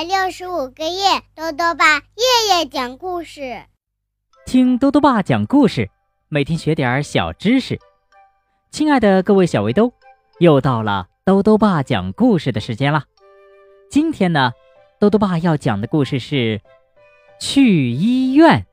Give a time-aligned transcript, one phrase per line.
[0.00, 3.64] 百六十五个夜，兜兜爸夜夜讲故事，
[4.46, 5.90] 听兜兜爸讲故事，
[6.30, 7.78] 每天学点小知识。
[8.70, 9.92] 亲爱的各位小围兜，
[10.38, 13.04] 又到了兜兜爸讲故事的时间了。
[13.90, 14.52] 今天呢，
[14.98, 16.34] 兜兜爸要讲的故事是
[17.38, 18.66] 《去医院》，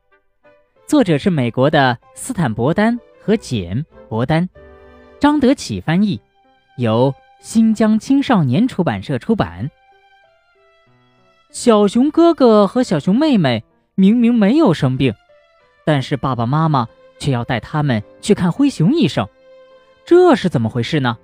[0.87, 4.47] 作者是美国的斯坦伯丹和简伯丹，
[5.19, 6.21] 张德启翻译，
[6.77, 9.69] 由新疆青少年出版社出版。
[11.57, 13.63] 小熊哥哥和小熊妹妹
[13.95, 15.15] 明明没有生病，
[15.83, 19.27] 但是爸爸妈妈却要带他们去看灰熊医生，
[20.05, 21.17] 这是怎么回事呢？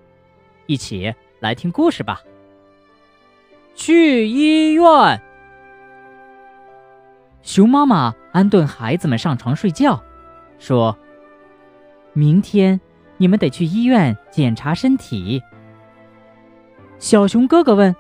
[0.66, 2.24] 一起来听故事吧。
[3.76, 5.22] 去医院。
[7.44, 10.02] 熊妈妈安顿孩子们上床睡觉，
[10.58, 10.98] 说
[12.14, 12.82] ：“明天
[13.18, 15.44] 你们得去医院检查身体。”
[16.98, 17.96] 小熊哥哥问：“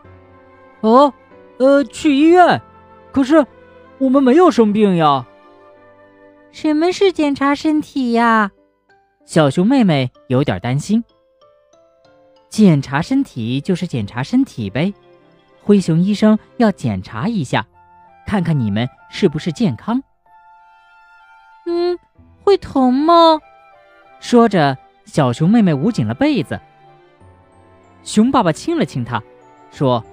[0.81, 1.13] 哦？”
[1.57, 2.61] 呃，去医院，
[3.11, 3.45] 可是
[3.99, 5.25] 我们没有生病呀。
[6.51, 8.51] 什么是检查身体呀？
[9.25, 11.03] 小熊妹妹有点担心。
[12.49, 14.93] 检查身体就是检查身体呗，
[15.63, 17.65] 灰熊医生要检查一下，
[18.27, 20.03] 看看你们是不是健康。
[21.65, 21.97] 嗯，
[22.43, 23.39] 会疼吗？
[24.19, 26.59] 说着，小熊妹妹捂紧了被子。
[28.03, 29.21] 熊爸爸亲了亲她，
[29.71, 30.03] 说。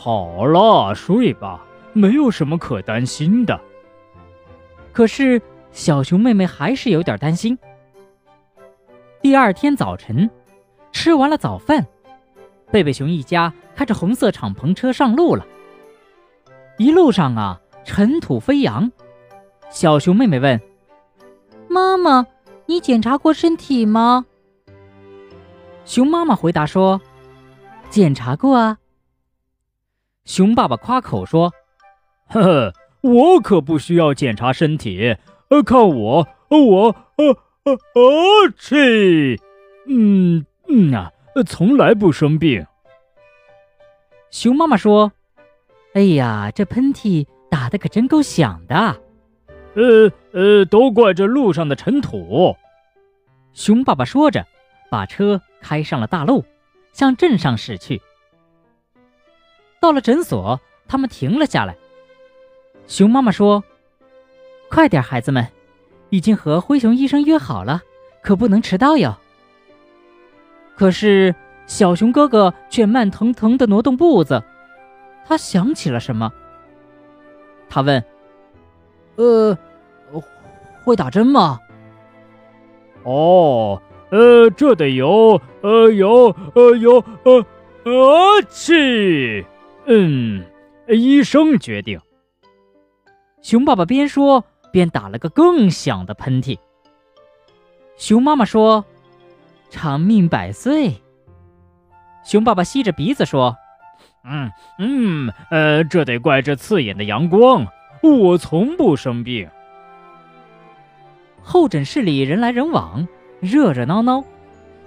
[0.00, 3.60] 好了，睡吧，没有什么可担心的。
[4.92, 7.58] 可是小熊妹妹还是有点担心。
[9.20, 10.30] 第二天早晨，
[10.92, 11.84] 吃完了早饭，
[12.70, 15.44] 贝贝熊一家开着红色敞篷车上路了。
[16.76, 18.92] 一路上啊，尘土飞扬。
[19.68, 20.60] 小熊妹妹问
[21.68, 22.24] ：“妈妈，
[22.66, 24.26] 你检查过身体吗？”
[25.84, 27.00] 熊妈妈回答说
[27.90, 28.78] ：“检查过啊。”
[30.28, 31.54] 熊爸爸夸口说
[32.28, 35.16] ：“呵呵，我可不需要检查身体。
[35.48, 39.40] 呃，看我，我，呃，呃，呃，去，
[39.86, 41.10] 嗯嗯啊，
[41.46, 42.66] 从来不生病。”
[44.30, 45.10] 熊妈妈说
[45.94, 49.00] ：“哎呀，这喷嚏打的可真够响的。”
[49.76, 52.54] 呃呃，都怪这路上的尘土。
[53.54, 54.46] 熊爸爸说着，
[54.90, 56.44] 把车开上了大路，
[56.92, 58.02] 向镇上驶去。
[59.80, 61.76] 到了诊所，他们停了下来。
[62.86, 63.62] 熊妈妈说
[64.70, 65.46] ：“快点，孩子们，
[66.10, 67.82] 已经和灰熊医生约好了，
[68.22, 69.16] 可不能迟到哟。”
[70.74, 71.34] 可是
[71.66, 74.42] 小熊哥哥却慢腾腾地挪动步子，
[75.26, 76.32] 他想起了什么。
[77.68, 78.02] 他问
[79.16, 79.58] ：“呃，
[80.82, 81.60] 会打针吗
[83.04, 83.80] ？”“哦，
[84.10, 85.40] 呃，这得由……
[85.60, 86.34] 呃，由……
[86.54, 87.04] 呃，由……
[87.24, 87.44] 呃，
[87.84, 89.44] 呃，去。”
[89.90, 90.44] 嗯，
[90.86, 91.98] 医生决定。
[93.40, 96.58] 熊爸爸边说边打了个更响的喷嚏。
[97.96, 98.84] 熊妈妈说
[99.70, 101.00] ：“长命百岁。”
[102.22, 103.56] 熊爸爸吸着鼻子说
[104.28, 107.66] ：“嗯嗯，呃，这得怪这刺眼的阳光。
[108.02, 109.48] 我从不生病。”
[111.42, 113.08] 候诊室里人来人往，
[113.40, 114.22] 热热闹闹，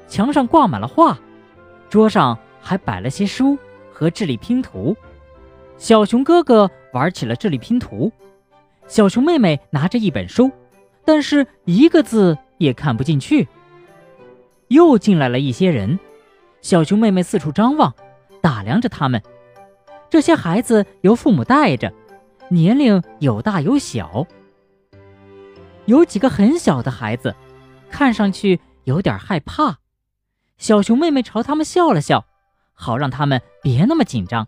[0.07, 1.17] 墙上挂满了画，
[1.89, 3.57] 桌上还摆了些书。
[4.01, 4.97] 和智力拼图，
[5.77, 8.11] 小熊哥哥玩起了智力拼图，
[8.87, 10.49] 小熊妹妹拿着一本书，
[11.05, 13.47] 但是一个字也看不进去。
[14.69, 15.99] 又进来了一些人，
[16.61, 17.93] 小熊妹妹四处张望，
[18.41, 19.21] 打量着他们。
[20.09, 21.93] 这些孩子由父母带着，
[22.49, 24.25] 年龄有大有小，
[25.85, 27.35] 有几个很小的孩子，
[27.91, 29.77] 看上去有点害怕。
[30.57, 32.25] 小熊妹妹朝他们笑了笑。
[32.81, 34.47] 好让他们别那么紧张。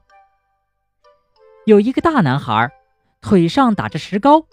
[1.65, 2.71] 有一个大男孩，
[3.21, 4.47] 腿上打着石膏，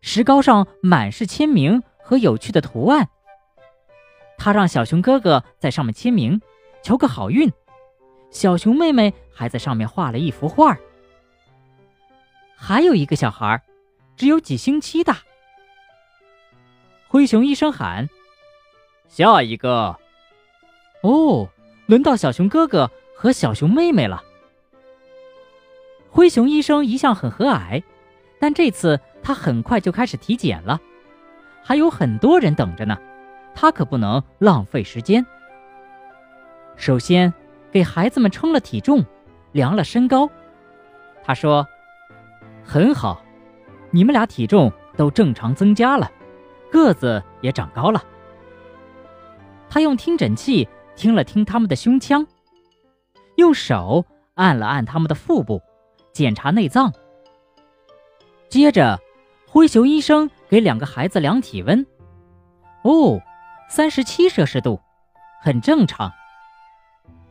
[0.00, 3.10] 石膏上满是签名和有趣的图案。
[4.38, 6.40] 他让小熊哥哥在上面签名，
[6.82, 7.52] 求个好运。
[8.30, 10.78] 小熊妹妹还在上面画了一幅画。
[12.56, 13.62] 还有一个小孩，
[14.16, 15.18] 只有几星期大。
[17.08, 18.08] 灰熊医生喊
[19.06, 19.98] ：“下一个！”
[21.02, 21.48] 哦，
[21.86, 22.90] 轮到小熊哥哥。
[23.20, 24.22] 和小熊妹妹了。
[26.08, 27.82] 灰熊医生一向很和蔼，
[28.38, 30.80] 但这次他很快就开始体检了，
[31.60, 32.96] 还有很多人等着呢，
[33.56, 35.26] 他可不能浪费时间。
[36.76, 37.34] 首先
[37.72, 39.04] 给孩子们称了体重，
[39.50, 40.30] 量了身高。
[41.24, 41.66] 他说
[42.62, 43.20] ：“很好，
[43.90, 46.08] 你们俩体重都正常增加了，
[46.70, 48.00] 个子也长高了。”
[49.68, 52.24] 他用听诊器听了听他们的胸腔。
[53.38, 54.04] 用手
[54.34, 55.62] 按了按他们的腹部，
[56.12, 56.92] 检查内脏。
[58.48, 58.98] 接着，
[59.46, 61.86] 灰熊医生给两个孩子量体温。
[62.82, 63.20] 哦，
[63.68, 64.80] 三十七摄氏度，
[65.40, 66.12] 很正常。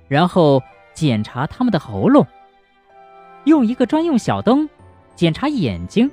[0.07, 0.63] 然后
[0.94, 2.25] 检查他们的喉咙，
[3.44, 4.69] 用一个专用小灯
[5.13, 6.09] 检查眼睛、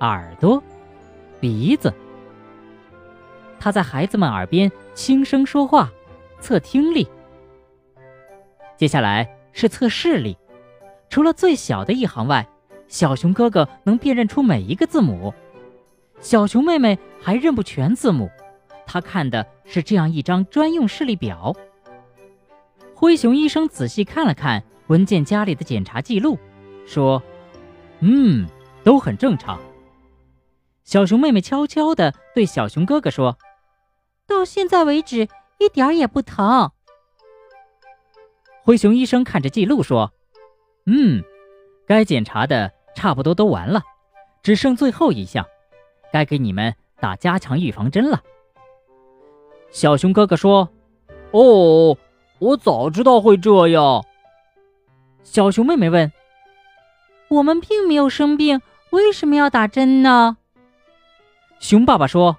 [0.00, 0.60] 耳朵、
[1.38, 1.94] 鼻子。
[3.60, 5.88] 他在孩子们耳边轻声说话，
[6.40, 7.08] 测听力。
[8.84, 10.36] 接下来是测视力，
[11.08, 12.46] 除了最小的一行外，
[12.86, 15.32] 小熊哥哥能辨认出每一个字母，
[16.20, 18.30] 小熊妹妹还认不全字母。
[18.86, 21.56] 他看的是这样一张专用视力表。
[22.94, 26.38] 灰熊医生仔细看了看文件夹里的检查记录，
[26.84, 27.22] 说
[28.00, 28.46] ：“嗯，
[28.82, 29.58] 都很正常。”
[30.84, 33.38] 小熊妹妹悄悄地对小熊哥哥说
[34.28, 35.26] ：“到现在为止，
[35.58, 36.70] 一点也不疼。”
[38.64, 40.10] 灰熊医生看着记录说
[40.88, 41.22] ：“嗯，
[41.86, 43.82] 该检查的差不多都完了，
[44.42, 45.44] 只剩最后一项，
[46.10, 48.22] 该给你们打加强预防针了。”
[49.70, 50.70] 小熊哥哥说
[51.32, 51.98] ：“哦，
[52.38, 54.02] 我早知道会这样。”
[55.22, 56.10] 小熊妹妹问
[57.28, 58.62] ：“我们并没有生病，
[58.92, 60.38] 为什么要打针呢？”
[61.60, 62.38] 熊爸爸说：“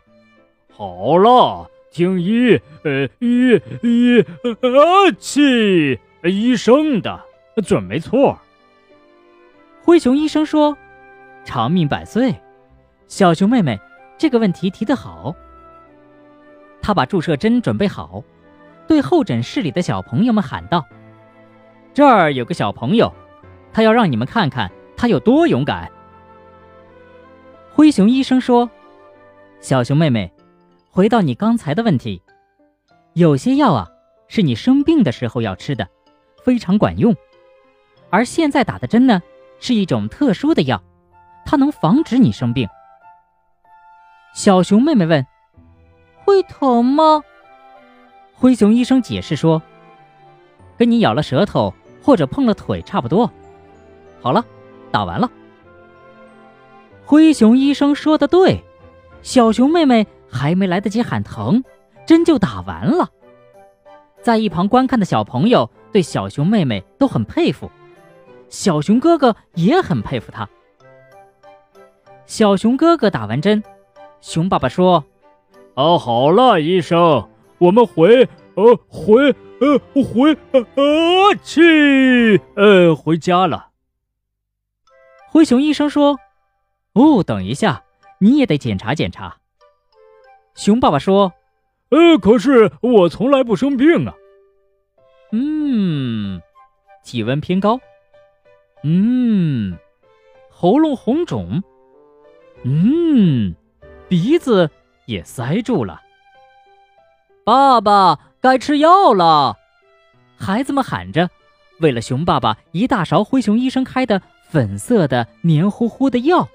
[0.74, 6.00] 好了，听医，呃，医医啊气，
[6.30, 7.20] 医生的
[7.66, 8.38] 准没错。”
[9.84, 10.78] 灰熊医生说
[11.46, 12.34] ：“长命百岁。”
[13.08, 13.80] 小熊妹妹，
[14.18, 15.36] 这个问题提得好。
[16.82, 18.24] 他把注射针准备好，
[18.88, 20.84] 对候诊室里的小朋友们喊道
[21.94, 23.14] ：“这儿有个小朋友，
[23.72, 25.92] 他要让你们看看他有多勇敢。”
[27.74, 28.70] 灰熊医生说
[29.62, 30.32] ：“小熊妹妹，
[30.90, 32.22] 回到你刚才的问题，
[33.14, 33.88] 有些药啊
[34.28, 35.88] 是你生病的时候要吃的，
[36.46, 37.14] 非常管用；
[38.10, 39.22] 而现在打的针呢
[39.60, 40.82] 是一种特殊的药，
[41.46, 42.70] 它能防止你生病。”
[44.34, 45.26] 小熊妹妹问。
[46.24, 47.22] 会疼吗？
[48.34, 49.62] 灰熊医生解释说
[50.76, 51.72] ：“跟你咬了舌头
[52.02, 53.32] 或者碰了腿差不多。”
[54.20, 54.44] 好了，
[54.92, 55.30] 打完了。
[57.06, 58.64] 灰熊医生说的对，
[59.22, 61.64] 小熊妹妹还没来得及喊疼，
[62.08, 63.08] 针就打完了。
[64.24, 67.72] 在一旁观看的小朋友对小熊妹妹都很佩服，
[68.50, 70.46] 小熊哥哥也很佩服他。
[72.26, 73.64] 小熊哥哥打完针，
[74.20, 75.06] 熊爸爸说。
[75.76, 83.70] 啊，好了，医生，我们回，呃，回，呃，回，呃，去，呃，回家了。
[85.30, 86.20] 灰熊医生说
[86.92, 87.86] ：“哦，等一下，
[88.20, 89.38] 你也得检查检查。”
[90.56, 91.32] 熊爸爸说
[91.88, 94.14] ：“呃，可是我从来不生病啊。”
[95.32, 96.42] 嗯，嗯
[97.04, 97.80] 体温偏高。
[98.84, 99.78] 嗯，
[100.50, 101.62] 喉咙红肿。
[102.64, 103.54] 嗯，
[104.08, 104.70] 鼻子。
[105.06, 106.02] 也塞住了。
[107.44, 109.56] 爸爸，该吃药了！
[110.36, 111.30] 孩子们喊着，
[111.80, 114.20] 喂了熊爸爸一大勺灰熊医生开的
[114.50, 116.50] 粉色的黏糊糊的药。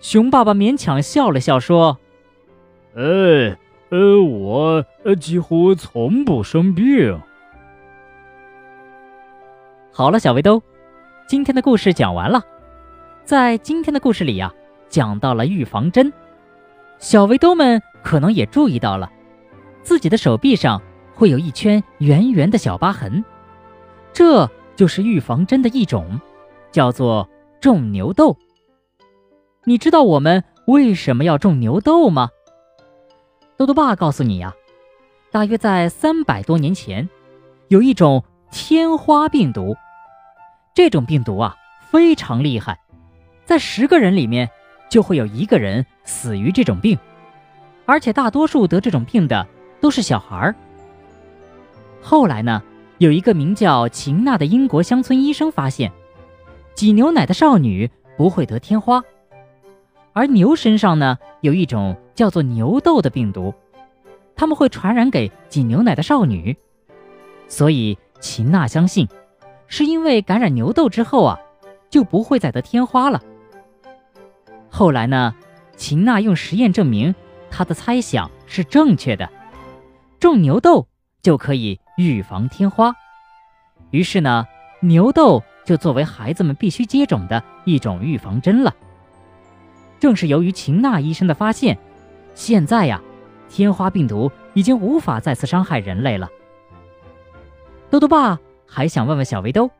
[0.00, 1.98] 熊爸爸勉强笑了笑说
[2.96, 3.54] ：“呃
[3.90, 4.82] 呃，我
[5.20, 7.20] 几乎从不生病。”
[9.98, 10.62] 好了，小围兜，
[11.26, 12.40] 今天的故事讲完了。
[13.24, 14.54] 在今天的故事里呀，
[14.88, 16.12] 讲到了预防针。
[17.00, 19.10] 小围兜们可能也注意到了，
[19.82, 20.80] 自己的手臂上
[21.16, 23.24] 会有一圈圆圆的小疤痕，
[24.12, 26.20] 这就是预防针的一种，
[26.70, 27.28] 叫做
[27.60, 28.36] 种牛痘。
[29.64, 32.28] 你知道我们为什么要种牛痘吗？
[33.56, 34.54] 豆豆爸告诉你呀，
[35.32, 37.08] 大约在三百多年前，
[37.66, 39.74] 有一种天花病毒，
[40.78, 41.56] 这种病毒啊
[41.90, 42.78] 非常厉害，
[43.44, 44.48] 在十个人里面。
[44.88, 46.96] 就会有一个人死于这种病，
[47.84, 49.46] 而且大多数得这种病的
[49.82, 50.54] 都是小孩儿。
[52.00, 52.62] 后来呢，
[52.96, 55.92] 有一个名叫秦娜的英国乡村医生发现，
[56.74, 59.02] 挤牛奶的少女不会得天花，
[60.14, 63.52] 而牛身上呢有一种叫做牛痘的病毒，
[64.34, 66.56] 他们会传染给挤牛奶的少女。
[67.46, 69.06] 所以秦娜相信，
[69.68, 71.38] 是因为感染牛痘之后啊，
[71.88, 73.22] 就不会再得天花了。
[74.68, 75.34] 后来呢，
[75.76, 77.14] 秦娜用实验证明
[77.50, 79.28] 她的猜想是正确的，
[80.18, 80.86] 种牛痘
[81.22, 82.94] 就可以预防天花。
[83.90, 84.46] 于是呢，
[84.80, 88.74] 牛痘就作为孩子们必须接种的一种预防针了。
[90.00, 91.76] 正是由于秦娜医生的发现，
[92.34, 93.00] 现在呀，
[93.48, 96.28] 天花病毒已经无法再次伤害人类了。
[97.90, 99.70] 豆豆爸还想问问小围兜，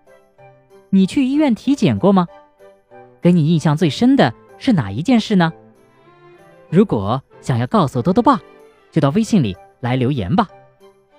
[0.90, 2.26] 你去医院体检过吗？
[3.20, 5.52] 给你印象最深的是哪一件事呢？
[6.70, 8.40] 如果想要告诉兜兜爸，
[8.90, 10.48] 就到微信里来留言吧。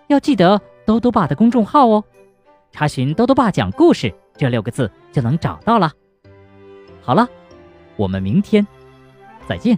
[0.07, 2.03] 要记得兜兜爸的公众号哦，
[2.71, 5.91] 查询“兜兜爸讲故事”这六个字就能找到了。
[7.01, 7.29] 好了，
[7.95, 8.65] 我们明天
[9.47, 9.77] 再见。